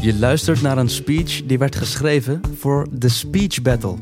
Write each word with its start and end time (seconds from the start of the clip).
Je 0.00 0.18
luistert 0.18 0.62
naar 0.62 0.78
een 0.78 0.88
speech 0.88 1.46
die 1.46 1.58
werd 1.58 1.76
geschreven 1.76 2.40
voor 2.56 2.98
The 2.98 3.08
Speech 3.08 3.62
Battle. 3.62 3.96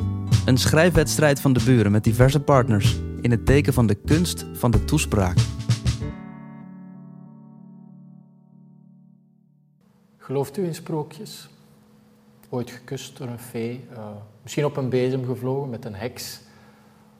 Een 0.46 0.56
schrijfwedstrijd 0.56 1.40
van 1.40 1.52
de 1.52 1.64
buren 1.64 1.92
met 1.92 2.04
diverse 2.04 2.40
partners 2.40 2.98
in 3.20 3.30
het 3.30 3.46
teken 3.46 3.72
van 3.72 3.86
de 3.86 3.94
kunst 3.94 4.46
van 4.52 4.70
de 4.70 4.84
toespraak. 4.84 5.36
Gelooft 10.16 10.56
u 10.56 10.64
in 10.64 10.74
sprookjes? 10.74 11.48
Ooit 12.48 12.70
gekust 12.70 13.18
door 13.18 13.28
een 13.28 13.38
fee, 13.38 13.84
uh, 13.92 14.08
misschien 14.42 14.64
op 14.64 14.76
een 14.76 14.88
bezem 14.88 15.24
gevlogen 15.24 15.70
met 15.70 15.84
een 15.84 15.94
heks, 15.94 16.40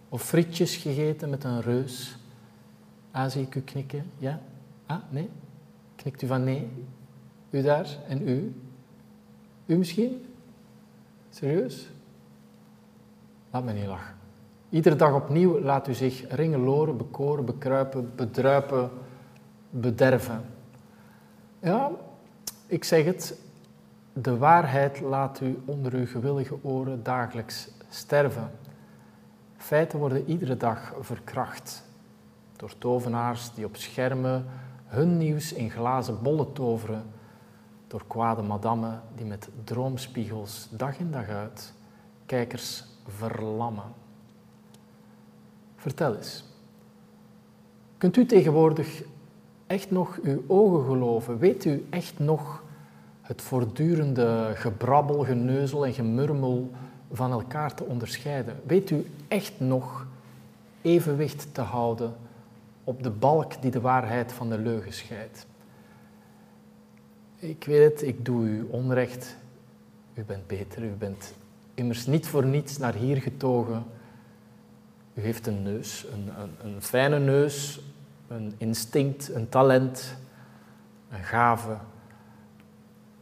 of 0.09 0.23
frietjes 0.23 0.77
gegeten 0.77 1.31
met 1.31 1.45
een 1.45 1.61
reus? 1.61 2.17
Ah, 3.11 3.31
zie 3.31 3.43
ik 3.43 3.55
u 3.55 3.61
knikken? 3.61 4.05
Ja? 4.19 4.41
Ah, 4.87 4.99
nee? 5.11 5.29
Knikt 5.97 6.23
u 6.23 6.27
van 6.27 6.45
nee? 6.45 6.69
U 7.51 7.63
daar 7.63 7.87
en 8.09 8.29
u? 8.29 8.53
U 9.69 9.77
misschien? 9.77 10.27
Serieus? 11.31 11.89
Laat 13.51 13.65
me 13.65 13.73
niet 13.73 13.87
lachen. 13.87 14.15
Iedere 14.69 14.97
dag 14.97 15.15
opnieuw 15.15 15.61
laat 15.61 15.89
u 15.89 15.95
zich 15.95 16.25
ringeloren, 16.35 16.97
bekoren, 16.97 17.45
bekruipen, 17.45 18.13
bedruipen, 18.17 18.91
bederven. 19.71 20.45
Ja, 21.61 21.91
ik 22.67 22.85
zeg 22.85 23.05
het, 23.05 23.41
de 24.13 24.37
waarheid 24.37 25.01
laat 25.01 25.41
u 25.41 25.59
onder 25.65 25.95
uw 25.95 26.07
gewillige 26.07 26.57
oren 26.63 27.03
dagelijks 27.03 27.71
sterven. 27.89 28.51
Feiten 29.57 29.99
worden 29.99 30.25
iedere 30.27 30.57
dag 30.57 30.95
verkracht 31.01 31.85
door 32.57 32.79
tovenaars 32.79 33.55
die 33.55 33.65
op 33.65 33.77
schermen 33.77 34.45
hun 34.87 35.17
nieuws 35.17 35.53
in 35.53 35.71
glazen 35.71 36.23
bollen 36.23 36.53
toveren, 36.53 37.05
door 37.89 38.03
kwade 38.07 38.43
madammen 38.43 39.03
die 39.15 39.27
met 39.27 39.49
droomspiegels 39.65 40.69
dag 40.71 40.99
in 40.99 41.11
dag 41.11 41.29
uit 41.29 41.73
kijkers 42.27 42.85
verlammen. 43.07 43.93
Vertel 45.77 46.17
eens, 46.17 46.45
kunt 47.99 48.17
u 48.17 48.27
tegenwoordig 48.27 49.03
echt 49.67 49.91
nog 49.91 50.19
uw 50.23 50.45
ogen 50.47 50.85
geloven? 50.85 51.39
Weet 51.39 51.65
u 51.65 51.87
echt 51.91 52.19
nog 52.19 52.63
het 53.23 53.43
voortdurende 53.43 54.53
gebrabbel, 54.55 55.25
geneuzel 55.25 55.87
en 55.87 55.93
gemurmel 55.93 56.71
van 57.13 57.33
elkaar 57.33 57.75
te 57.75 57.85
onderscheiden? 57.85 58.61
Weet 58.67 58.91
u 58.91 59.07
echt 59.29 59.61
nog 59.61 60.07
evenwicht 60.83 61.55
te 61.55 61.61
houden 61.61 62.15
op 62.85 63.03
de 63.03 63.11
balk 63.11 63.63
die 63.63 63.71
de 63.71 63.81
waarheid 63.81 64.33
van 64.33 64.49
de 64.49 64.59
leugen 64.59 64.93
scheidt? 64.93 65.47
Ik 67.41 67.65
weet 67.65 67.93
het, 67.93 68.03
ik 68.03 68.25
doe 68.25 68.47
u 68.47 68.67
onrecht. 68.71 69.37
U 70.15 70.23
bent 70.23 70.47
beter, 70.47 70.83
u 70.83 70.91
bent 70.91 71.35
immers 71.75 72.07
niet 72.07 72.27
voor 72.27 72.47
niets 72.47 72.79
naar 72.79 72.95
hier 72.95 73.17
getogen. 73.17 73.85
U 75.15 75.21
heeft 75.21 75.47
een 75.47 75.63
neus, 75.63 76.07
een, 76.13 76.31
een, 76.43 76.71
een 76.73 76.83
fijne 76.83 77.19
neus, 77.19 77.81
een 78.29 78.55
instinct, 78.57 79.35
een 79.35 79.49
talent, 79.49 80.17
een 81.11 81.25
gave. 81.25 81.77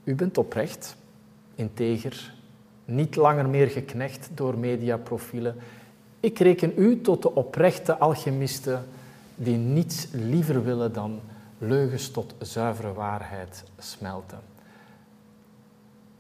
U 0.05 0.15
bent 0.15 0.39
oprecht, 0.39 0.97
integer, 1.55 2.35
niet 2.85 3.17
langer 3.17 3.49
meer 3.49 3.69
geknecht 3.69 4.31
door 4.35 4.59
mediaprofielen. 4.59 5.57
Ik 6.21 6.39
reken 6.39 6.73
u 6.77 7.01
tot 7.01 7.23
de 7.23 7.35
oprechte 7.35 7.97
alchemisten 7.97 8.85
die 9.35 9.57
niets 9.57 10.07
liever 10.13 10.65
willen 10.65 10.93
dan 10.93 11.21
leugens 11.59 12.11
tot 12.11 12.35
zuivere 12.39 12.93
waarheid 12.93 13.65
smelten. 13.79 14.41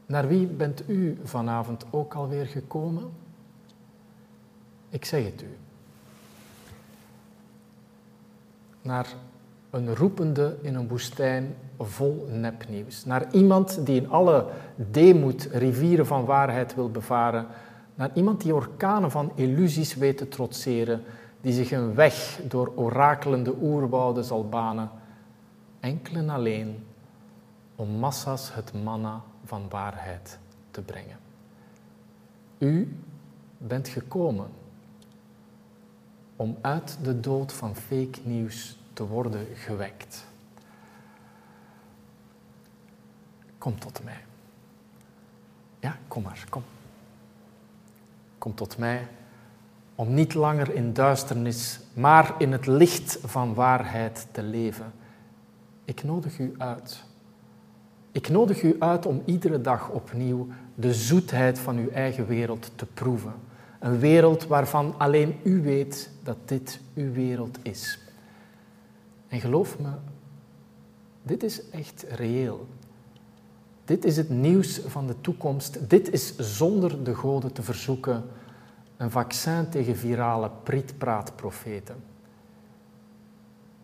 Naar 0.06 0.28
wie 0.28 0.46
bent 0.46 0.88
u 0.88 1.18
vanavond 1.24 1.84
ook 1.90 2.14
alweer 2.14 2.46
gekomen? 2.46 3.10
Ik 4.88 5.04
zeg 5.04 5.24
het 5.24 5.42
u. 5.42 5.56
Naar 8.82 9.06
een 9.70 9.94
roepende 9.94 10.56
in 10.60 10.74
een 10.74 10.88
woestijn 10.88 11.54
vol 11.78 12.28
nepnieuws. 12.30 13.04
Naar 13.04 13.32
iemand 13.32 13.86
die 13.86 14.00
in 14.00 14.10
alle 14.10 14.46
deemoed 14.74 15.48
rivieren 15.52 16.06
van 16.06 16.24
waarheid 16.24 16.74
wil 16.74 16.90
bevaren. 16.90 17.46
Naar 17.94 18.10
iemand 18.14 18.42
die 18.42 18.54
orkanen 18.54 19.10
van 19.10 19.32
illusies 19.34 19.94
weet 19.94 20.18
te 20.18 20.28
trotseren. 20.28 21.02
Die 21.40 21.52
zich 21.52 21.70
een 21.70 21.94
weg 21.94 22.40
door 22.48 22.72
orakelende 22.74 23.54
oerwouden 23.60 24.24
zal 24.24 24.48
banen. 24.48 24.90
Enkel 25.86 26.16
en 26.16 26.30
alleen 26.30 26.86
om 27.76 27.88
massa's 27.88 28.54
het 28.54 28.72
manna 28.72 29.22
van 29.44 29.68
waarheid 29.68 30.38
te 30.70 30.82
brengen. 30.82 31.18
U 32.58 32.98
bent 33.58 33.88
gekomen 33.88 34.48
om 36.36 36.56
uit 36.60 36.98
de 37.02 37.20
dood 37.20 37.52
van 37.52 37.76
fake 37.76 38.20
nieuws 38.22 38.78
te 38.92 39.06
worden 39.06 39.46
gewekt. 39.54 40.26
Kom 43.58 43.78
tot 43.78 44.04
mij. 44.04 44.24
Ja, 45.80 45.96
kom 46.08 46.22
maar, 46.22 46.44
kom. 46.48 46.62
Kom 48.38 48.54
tot 48.54 48.78
mij 48.78 49.08
om 49.94 50.14
niet 50.14 50.34
langer 50.34 50.74
in 50.74 50.92
duisternis, 50.92 51.80
maar 51.92 52.34
in 52.38 52.52
het 52.52 52.66
licht 52.66 53.18
van 53.24 53.54
waarheid 53.54 54.26
te 54.30 54.42
leven. 54.42 54.92
Ik 55.86 56.02
nodig 56.04 56.38
u 56.38 56.54
uit. 56.58 57.04
Ik 58.12 58.28
nodig 58.28 58.62
u 58.62 58.76
uit 58.78 59.06
om 59.06 59.22
iedere 59.24 59.60
dag 59.60 59.90
opnieuw 59.90 60.46
de 60.74 60.94
zoetheid 60.94 61.58
van 61.58 61.76
uw 61.76 61.90
eigen 61.90 62.26
wereld 62.26 62.70
te 62.74 62.86
proeven. 62.86 63.34
Een 63.80 63.98
wereld 63.98 64.46
waarvan 64.46 64.94
alleen 64.98 65.36
u 65.42 65.62
weet 65.62 66.10
dat 66.22 66.36
dit 66.44 66.80
uw 66.94 67.12
wereld 67.12 67.58
is. 67.62 67.98
En 69.28 69.40
geloof 69.40 69.78
me, 69.78 69.90
dit 71.22 71.42
is 71.42 71.70
echt 71.70 72.04
reëel. 72.08 72.66
Dit 73.84 74.04
is 74.04 74.16
het 74.16 74.30
nieuws 74.30 74.80
van 74.86 75.06
de 75.06 75.20
toekomst. 75.20 75.90
Dit 75.90 76.12
is 76.12 76.36
zonder 76.36 77.04
de 77.04 77.14
goden 77.14 77.52
te 77.52 77.62
verzoeken 77.62 78.24
een 78.96 79.10
vaccin 79.10 79.68
tegen 79.68 79.96
virale 79.96 80.50
prietpraatprofeten. 80.62 81.96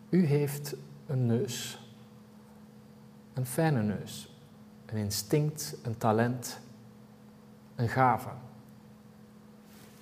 U 0.09 0.25
heeft 0.25 0.75
een 1.05 1.25
neus. 1.25 1.82
Een 3.33 3.45
fijne 3.45 3.81
neus. 3.81 4.29
Een 4.85 4.97
instinct, 4.97 5.75
een 5.83 5.97
talent, 5.97 6.59
een 7.75 7.89
gave. 7.89 8.29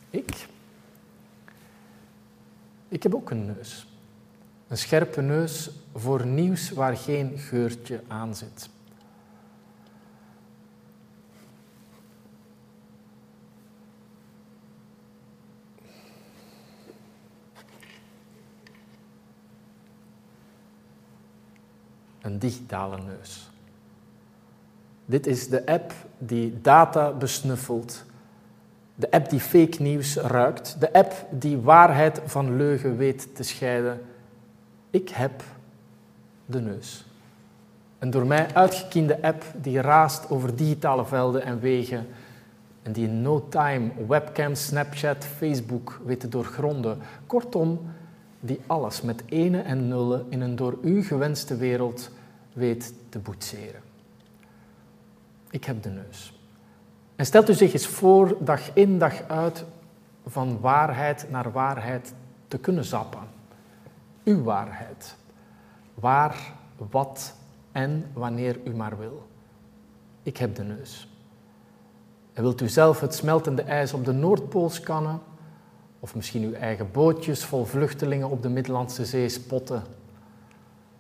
Ik? 0.09 0.47
Ik 2.87 3.03
heb 3.03 3.15
ook 3.15 3.29
een 3.29 3.45
neus. 3.45 3.87
Een 4.67 4.77
scherpe 4.77 5.21
neus 5.21 5.69
voor 5.95 6.25
nieuws 6.25 6.69
waar 6.71 6.97
geen 6.97 7.37
geurtje 7.37 8.03
aan 8.07 8.35
zit. 8.35 8.69
Een 22.21 22.39
digitale 22.39 22.97
neus. 22.97 23.49
Dit 25.05 25.27
is 25.27 25.49
de 25.49 25.65
app 25.65 25.93
die 26.17 26.61
data 26.61 27.11
besnuffelt 27.11 28.05
de 29.01 29.11
app 29.11 29.29
die 29.29 29.39
fake 29.39 29.81
nieuws 29.81 30.15
ruikt, 30.15 30.75
de 30.79 30.93
app 30.93 31.13
die 31.29 31.57
waarheid 31.57 32.21
van 32.25 32.55
leugen 32.57 32.97
weet 32.97 33.35
te 33.35 33.43
scheiden. 33.43 34.01
Ik 34.89 35.09
heb 35.09 35.43
de 36.45 36.61
neus. 36.61 37.05
Een 37.99 38.09
door 38.09 38.25
mij 38.25 38.53
uitgekiende 38.53 39.21
app 39.21 39.43
die 39.55 39.81
raast 39.81 40.29
over 40.29 40.55
digitale 40.55 41.05
velden 41.05 41.43
en 41.43 41.59
wegen 41.59 42.07
en 42.81 42.91
die 42.91 43.07
in 43.07 43.21
no 43.21 43.47
time 43.49 43.91
webcam, 44.07 44.55
Snapchat, 44.55 45.25
Facebook 45.25 46.01
weet 46.05 46.19
te 46.19 46.29
doorgronden. 46.29 46.97
Kortom, 47.27 47.79
die 48.41 48.59
alles 48.67 49.01
met 49.01 49.23
ene 49.25 49.61
en 49.61 49.87
nullen 49.87 50.25
in 50.29 50.41
een 50.41 50.55
door 50.55 50.77
u 50.81 51.03
gewenste 51.03 51.55
wereld 51.55 52.09
weet 52.53 52.93
te 53.09 53.19
boetseren. 53.19 53.81
Ik 55.49 55.63
heb 55.63 55.83
de 55.83 55.89
neus. 55.89 56.39
En 57.15 57.25
stelt 57.25 57.49
u 57.49 57.53
zich 57.53 57.73
eens 57.73 57.87
voor, 57.87 58.37
dag 58.39 58.73
in 58.73 58.99
dag 58.99 59.21
uit, 59.27 59.65
van 60.25 60.59
waarheid 60.59 61.25
naar 61.29 61.51
waarheid 61.51 62.13
te 62.47 62.57
kunnen 62.57 62.85
zappen. 62.85 63.27
Uw 64.23 64.43
waarheid. 64.43 65.15
Waar, 65.93 66.53
wat 66.89 67.33
en 67.71 68.05
wanneer 68.13 68.59
u 68.63 68.75
maar 68.75 68.97
wil. 68.97 69.27
Ik 70.23 70.37
heb 70.37 70.55
de 70.55 70.63
neus. 70.63 71.09
En 72.33 72.43
wilt 72.43 72.61
u 72.61 72.69
zelf 72.69 72.99
het 72.99 73.15
smeltende 73.15 73.61
ijs 73.61 73.93
op 73.93 74.05
de 74.05 74.11
Noordpool 74.11 74.69
scannen? 74.69 75.19
Of 76.03 76.15
misschien 76.15 76.43
uw 76.43 76.53
eigen 76.53 76.91
bootjes 76.91 77.43
vol 77.43 77.65
vluchtelingen 77.65 78.29
op 78.29 78.41
de 78.41 78.49
Middellandse 78.49 79.05
Zee 79.05 79.29
spotten? 79.29 79.83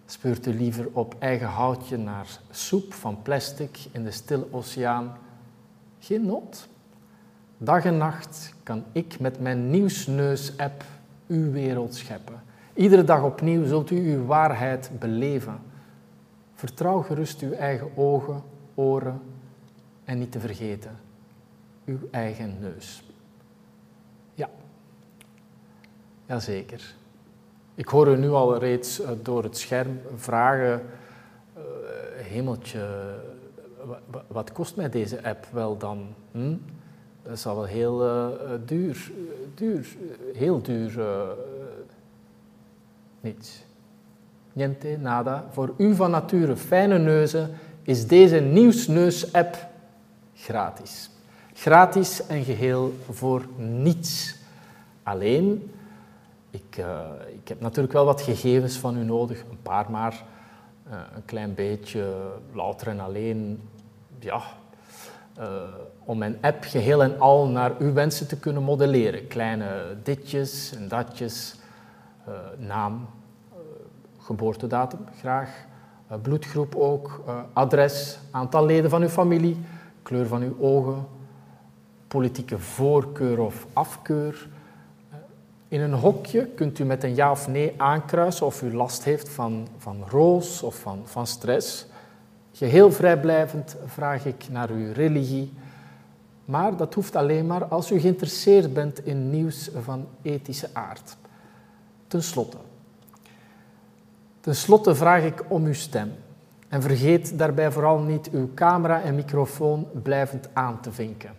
Speurt 0.05 0.45
u 0.45 0.53
liever 0.53 0.87
op 0.91 1.15
eigen 1.19 1.47
houtje 1.47 1.97
naar 1.97 2.39
soep 2.49 2.93
van 2.93 3.21
plastic 3.21 3.79
in 3.91 4.03
de 4.03 4.11
stille 4.11 4.47
oceaan? 4.51 5.17
Geen 5.99 6.25
nood. 6.25 6.67
Dag 7.57 7.85
en 7.85 7.97
nacht 7.97 8.53
kan 8.63 8.83
ik 8.91 9.19
met 9.19 9.39
mijn 9.39 9.69
Nieuwsneus-app 9.69 10.83
uw 11.27 11.51
wereld 11.51 11.95
scheppen. 11.95 12.41
Iedere 12.73 13.03
dag 13.03 13.23
opnieuw 13.23 13.65
zult 13.65 13.91
u 13.91 14.13
uw 14.13 14.25
waarheid 14.25 14.91
beleven. 14.99 15.59
Vertrouw 16.53 17.01
gerust 17.01 17.41
uw 17.41 17.51
eigen 17.51 17.97
ogen, 17.97 18.43
oren 18.75 19.21
en 20.03 20.19
niet 20.19 20.31
te 20.31 20.39
vergeten, 20.39 20.99
uw 21.85 21.99
eigen 22.11 22.57
neus. 22.59 23.03
Ja, 24.33 24.49
jazeker. 26.31 26.93
Ik 27.75 27.87
hoor 27.87 28.07
u 28.07 28.17
nu 28.17 28.29
al 28.29 28.57
reeds 28.57 29.01
eh, 29.01 29.09
door 29.21 29.43
het 29.43 29.57
scherm 29.57 29.99
vragen, 30.15 30.81
uh, 31.57 31.63
hemeltje, 32.15 32.87
wat 34.27 34.51
kost 34.51 34.75
mij 34.75 34.89
deze 34.89 35.23
app 35.23 35.45
wel 35.51 35.77
dan? 35.77 36.07
Hm? 36.31 36.55
Dat 37.23 37.39
zal 37.39 37.55
wel 37.55 37.65
heel 37.65 38.05
uh, 38.05 38.27
duur, 38.65 39.11
duur, 39.55 39.87
heel 40.33 40.61
duur, 40.61 41.01
niets. 43.21 43.63
Niente, 44.53 44.97
nada. 44.99 45.45
Voor 45.51 45.73
u 45.77 45.95
van 45.95 46.11
nature 46.11 46.55
fijne 46.55 46.97
neuzen 46.97 47.49
is 47.83 48.07
deze 48.07 48.39
Nieuwsneus-app 48.39 49.67
gratis. 50.35 51.09
Gratis 51.53 52.25
en 52.27 52.43
geheel 52.43 52.93
voor 53.09 53.45
niets. 53.57 54.35
Alleen, 55.03 55.71
ik, 56.51 56.77
uh, 56.77 56.99
ik 57.33 57.47
heb 57.47 57.61
natuurlijk 57.61 57.93
wel 57.93 58.05
wat 58.05 58.21
gegevens 58.21 58.77
van 58.77 58.97
u 58.97 59.03
nodig, 59.03 59.39
een 59.49 59.61
paar 59.61 59.91
maar, 59.91 60.23
uh, 60.87 60.93
een 61.15 61.25
klein 61.25 61.53
beetje, 61.53 62.31
louter 62.53 62.87
en 62.87 62.99
alleen, 62.99 63.69
ja, 64.19 64.41
uh, 65.39 65.45
om 66.03 66.17
mijn 66.17 66.37
app 66.41 66.63
geheel 66.63 67.03
en 67.03 67.19
al 67.19 67.47
naar 67.47 67.71
uw 67.79 67.93
wensen 67.93 68.27
te 68.27 68.39
kunnen 68.39 68.63
modelleren. 68.63 69.27
Kleine 69.27 69.97
ditjes 70.03 70.75
en 70.75 70.87
datjes, 70.87 71.55
naam, 72.57 73.07
geboortedatum 74.17 74.99
graag, 75.19 75.65
bloedgroep 76.21 76.75
ook, 76.75 77.23
adres, 77.53 78.19
aantal 78.31 78.65
leden 78.65 78.89
van 78.89 79.01
uw 79.01 79.09
familie, 79.09 79.57
kleur 80.03 80.27
van 80.27 80.41
uw 80.41 80.55
ogen, 80.59 81.07
politieke 82.07 82.59
voorkeur 82.59 83.39
of 83.39 83.67
afkeur. 83.73 84.49
In 85.71 85.81
een 85.81 85.93
hokje 85.93 86.45
kunt 86.45 86.79
u 86.79 86.83
met 86.83 87.03
een 87.03 87.15
ja 87.15 87.31
of 87.31 87.47
nee 87.47 87.73
aankruisen 87.77 88.45
of 88.45 88.61
u 88.61 88.73
last 88.73 89.03
heeft 89.03 89.29
van, 89.29 89.67
van 89.77 90.03
roos 90.09 90.63
of 90.63 90.75
van, 90.75 91.01
van 91.05 91.27
stress. 91.27 91.85
Geheel 92.51 92.91
vrijblijvend 92.91 93.75
vraag 93.85 94.25
ik 94.25 94.49
naar 94.49 94.69
uw 94.69 94.93
religie, 94.93 95.53
maar 96.45 96.77
dat 96.77 96.93
hoeft 96.93 97.15
alleen 97.15 97.47
maar 97.47 97.65
als 97.65 97.91
u 97.91 97.99
geïnteresseerd 97.99 98.73
bent 98.73 99.05
in 99.05 99.29
nieuws 99.29 99.69
van 99.81 100.07
ethische 100.21 100.69
aard. 100.73 101.17
Ten 102.07 102.23
slotte. 102.23 102.57
Ten 104.39 104.55
slotte 104.55 104.95
vraag 104.95 105.23
ik 105.23 105.43
om 105.47 105.65
uw 105.65 105.73
stem. 105.73 106.11
En 106.67 106.81
vergeet 106.81 107.37
daarbij 107.37 107.71
vooral 107.71 107.99
niet 107.99 108.29
uw 108.29 108.49
camera 108.53 109.01
en 109.01 109.15
microfoon 109.15 109.87
blijvend 110.03 110.49
aan 110.53 110.81
te 110.81 110.91
vinken, 110.91 111.31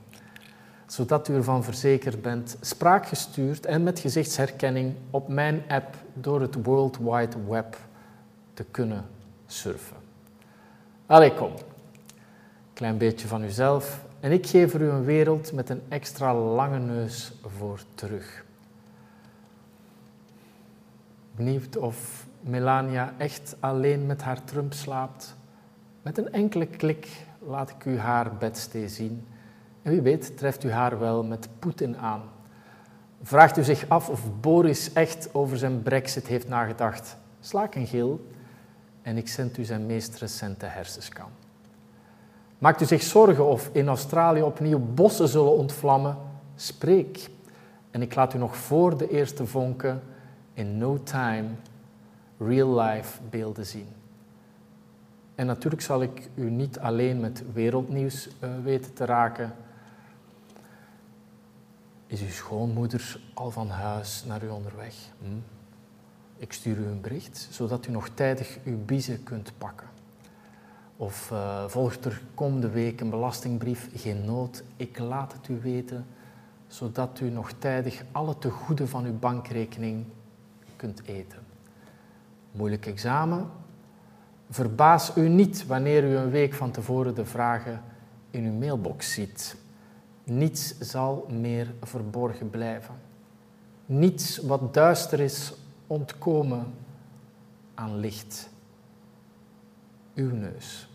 zodat 0.93 1.29
u 1.29 1.35
ervan 1.35 1.65
verzekerd 1.65 2.23
bent 2.23 2.57
spraakgestuurd 2.61 3.67
en 3.67 3.83
met 3.83 3.99
gezichtsherkenning 3.99 4.95
op 5.11 5.29
mijn 5.29 5.63
app 5.69 5.95
door 6.15 6.41
het 6.41 6.55
World 6.63 6.99
Wide 6.99 7.37
Web 7.49 7.77
te 8.55 8.65
kunnen 8.71 9.05
surfen. 9.47 9.97
Allee, 11.07 11.35
kom. 11.35 11.53
Klein 12.73 12.99
beetje 12.99 13.27
van 13.29 13.43
uzelf 13.43 14.05
en 14.21 14.33
ik 14.33 14.47
geef 14.47 14.75
er 14.75 14.81
u 14.81 14.89
een 14.89 15.05
wereld 15.05 15.53
met 15.53 15.69
een 15.69 15.83
extra 15.89 16.35
lange 16.35 16.79
neus 16.79 17.33
voor 17.47 17.81
terug. 17.95 18.45
Benieuwd 21.37 21.77
of 21.77 22.27
Melania 22.41 23.15
echt 23.17 23.57
alleen 23.61 24.07
met 24.07 24.23
haar 24.23 24.45
Trump 24.45 24.73
slaapt. 24.73 25.37
Met 26.03 26.19
een 26.19 26.33
enkele 26.33 26.67
klik 26.67 27.09
laat 27.39 27.71
ik 27.71 27.85
u 27.85 27.99
haar 27.99 28.37
bedstee 28.37 28.89
zien. 28.89 29.27
En 29.83 29.91
wie 29.91 30.01
weet 30.01 30.37
treft 30.37 30.65
u 30.65 30.71
haar 30.71 30.99
wel 30.99 31.25
met 31.25 31.49
Poetin 31.59 31.97
aan. 31.97 32.23
Vraagt 33.23 33.59
u 33.59 33.63
zich 33.63 33.89
af 33.89 34.09
of 34.09 34.41
Boris 34.41 34.93
echt 34.93 35.35
over 35.35 35.59
zijn 35.59 35.83
brexit 35.83 36.27
heeft 36.27 36.49
nagedacht? 36.49 37.17
Slaak 37.41 37.75
een 37.75 37.87
gil 37.87 38.27
en 39.03 39.17
ik 39.17 39.29
zend 39.29 39.59
u 39.59 39.65
zijn 39.65 39.87
meest 39.87 40.19
recente 40.19 40.67
hersenscan. 40.67 41.29
Maakt 42.59 42.81
u 42.81 42.85
zich 42.85 43.03
zorgen 43.03 43.47
of 43.47 43.71
in 43.73 43.89
Australië 43.89 44.43
opnieuw 44.43 44.79
bossen 44.95 45.29
zullen 45.29 45.57
ontvlammen? 45.57 46.17
Spreek. 46.57 47.31
En 47.91 48.03
ik 48.03 48.15
laat 48.15 48.35
u 48.35 48.39
nog 48.39 48.57
voor 48.57 48.97
de 48.97 49.11
eerste 49.11 49.47
vonken 49.47 50.03
in 50.55 50.79
no 50.79 51.03
time 51.03 51.49
real-life 52.39 53.21
beelden 53.31 53.67
zien. 53.67 53.89
En 55.35 55.47
natuurlijk 55.47 55.83
zal 55.83 56.03
ik 56.03 56.29
u 56.35 56.51
niet 56.51 56.79
alleen 56.79 57.21
met 57.21 57.43
wereldnieuws 57.53 58.29
uh, 58.29 58.51
weten 58.63 58.93
te 58.93 59.05
raken. 59.05 59.53
Is 62.13 62.21
uw 62.21 62.31
schoonmoeder 62.31 63.21
al 63.35 63.51
van 63.51 63.69
huis 63.69 64.25
naar 64.27 64.45
u 64.45 64.49
onderweg? 64.49 64.95
Hm? 65.19 65.27
Ik 66.37 66.53
stuur 66.53 66.79
u 66.79 66.87
een 66.87 67.01
bericht, 67.01 67.49
zodat 67.51 67.87
u 67.87 67.91
nog 67.91 68.09
tijdig 68.09 68.59
uw 68.65 68.85
biezen 68.85 69.23
kunt 69.23 69.53
pakken. 69.59 69.87
Of 70.97 71.31
uh, 71.33 71.65
volgt 71.69 72.05
er 72.05 72.23
komende 72.35 72.71
week 72.71 73.01
een 73.01 73.11
belastingbrief, 73.11 73.89
geen 73.95 74.25
nood, 74.25 74.63
ik 74.77 74.99
laat 74.99 75.33
het 75.33 75.49
u 75.49 75.61
weten, 75.61 76.07
zodat 76.67 77.21
u 77.21 77.31
nog 77.31 77.53
tijdig 77.59 78.05
alle 78.11 78.39
tegoeden 78.39 78.89
van 78.89 79.05
uw 79.05 79.19
bankrekening 79.19 80.05
kunt 80.77 81.03
eten. 81.05 81.39
Moeilijk 82.51 82.87
examen? 82.87 83.51
Verbaas 84.51 85.17
u 85.17 85.29
niet 85.29 85.67
wanneer 85.67 86.05
u 86.05 86.17
een 86.17 86.31
week 86.31 86.55
van 86.55 86.71
tevoren 86.71 87.15
de 87.15 87.25
vragen 87.25 87.83
in 88.31 88.45
uw 88.45 88.59
mailbox 88.59 89.13
ziet. 89.13 89.57
Niets 90.25 90.79
zal 90.79 91.27
meer 91.31 91.75
verborgen 91.81 92.51
blijven. 92.51 92.95
Niets 93.87 94.39
wat 94.39 94.75
duister 94.75 95.21
is 95.21 95.53
ontkomen 95.87 96.75
aan 97.75 97.97
licht. 97.97 98.51
Uw 100.15 100.35
neus. 100.35 100.89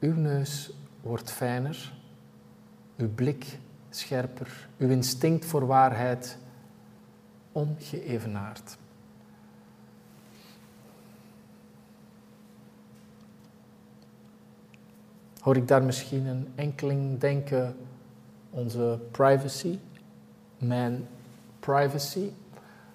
Uw 0.00 0.14
neus 0.14 0.72
wordt 1.00 1.30
fijner, 1.30 1.92
uw 2.96 3.14
blik 3.14 3.58
scherper, 3.90 4.68
uw 4.78 4.88
instinct 4.88 5.44
voor 5.44 5.66
waarheid 5.66 6.38
ongeëvenaard. 7.52 8.76
Hoor 15.44 15.56
ik 15.56 15.68
daar 15.68 15.82
misschien 15.82 16.26
een 16.26 16.48
enkeling 16.54 17.18
denken, 17.18 17.76
onze 18.50 18.98
privacy, 19.10 19.78
mijn 20.58 21.08
privacy, 21.60 22.30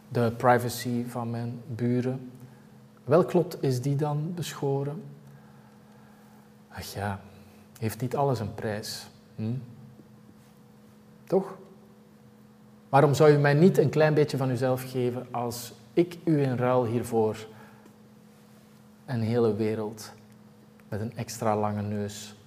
de 0.08 0.34
privacy 0.38 1.06
van 1.06 1.30
mijn 1.30 1.62
buren. 1.68 2.32
Welk 3.04 3.34
lot 3.34 3.64
is 3.64 3.82
die 3.82 3.96
dan 3.96 4.34
beschoren? 4.36 5.04
Ach 6.70 6.94
ja, 6.94 7.20
heeft 7.80 8.02
niet 8.02 8.16
alles 8.16 8.40
een 8.40 8.54
prijs? 8.54 9.08
Hm? 9.36 9.54
Toch? 11.24 11.58
Waarom 12.90 13.14
zou 13.14 13.32
u 13.32 13.38
mij 13.38 13.54
niet 13.54 13.78
een 13.78 13.90
klein 13.90 14.14
beetje 14.14 14.38
van 14.38 14.50
uzelf 14.50 14.92
geven 14.92 15.28
als 15.32 15.74
ik 15.94 16.18
u 16.24 16.42
in 16.42 16.58
ruil 16.58 16.86
hiervoor 16.86 17.48
een 19.06 19.22
hele 19.22 19.56
wereld 19.56 20.12
met 20.88 21.02
een 21.02 21.18
extra 21.18 21.58
lange 21.58 21.82
neus 21.82 22.38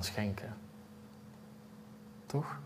schenken. 0.00 0.54
Toch? 2.26 2.60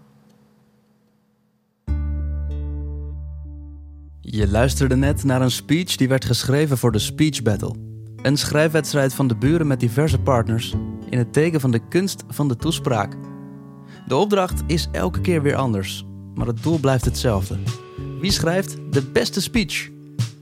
Je 4.20 4.48
luisterde 4.48 4.96
net 4.96 5.24
naar 5.24 5.42
een 5.42 5.50
speech 5.50 5.96
die 5.96 6.08
werd 6.08 6.24
geschreven 6.24 6.78
voor 6.78 6.92
de 6.92 6.98
Speech 6.98 7.42
Battle. 7.42 7.74
Een 8.22 8.36
schrijfwedstrijd 8.36 9.14
van 9.14 9.26
de 9.26 9.36
buren 9.36 9.66
met 9.66 9.80
diverse 9.80 10.18
partners 10.18 10.74
in 11.10 11.18
het 11.18 11.32
teken 11.32 11.60
van 11.60 11.70
de 11.70 11.88
kunst 11.88 12.24
van 12.28 12.48
de 12.48 12.56
toespraak. 12.56 13.16
De 14.06 14.16
opdracht 14.16 14.62
is 14.66 14.88
elke 14.92 15.20
keer 15.20 15.42
weer 15.42 15.56
anders, 15.56 16.04
maar 16.34 16.46
het 16.46 16.62
doel 16.62 16.78
blijft 16.78 17.04
hetzelfde. 17.04 17.58
Wie 18.20 18.32
schrijft 18.32 18.76
de 18.90 19.02
beste 19.02 19.40
speech? 19.40 19.90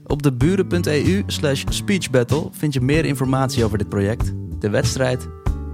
Op 0.05 0.23
de 0.23 0.33
buren.eu 0.33 1.23
slash 1.27 1.63
speechbattle 1.69 2.47
vind 2.51 2.73
je 2.73 2.81
meer 2.81 3.05
informatie 3.05 3.63
over 3.63 3.77
dit 3.77 3.89
project, 3.89 4.33
de 4.59 4.69
wedstrijd 4.69 5.27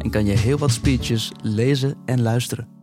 en 0.04 0.10
kan 0.10 0.26
je 0.26 0.38
heel 0.38 0.58
wat 0.58 0.72
speeches 0.72 1.32
lezen 1.42 1.96
en 2.06 2.22
luisteren. 2.22 2.81